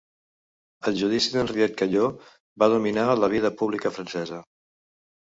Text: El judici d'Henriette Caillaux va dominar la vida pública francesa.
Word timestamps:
El 0.89 0.97
judici 1.01 1.33
d'Henriette 1.35 1.79
Caillaux 1.83 2.33
va 2.65 2.73
dominar 2.77 3.07
la 3.23 3.33
vida 3.37 3.57
pública 3.63 3.97
francesa. 4.01 4.45